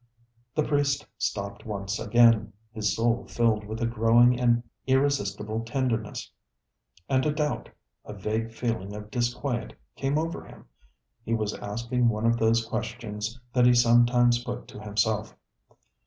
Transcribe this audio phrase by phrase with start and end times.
[0.55, 6.31] The priest stopped once again, his soul filled with a growing and irresistible tenderness.
[7.07, 7.69] And a doubt,
[8.03, 10.65] a vague feeling of disquiet came over him;
[11.23, 15.35] he was asking one of those questions that he sometimes put to himself.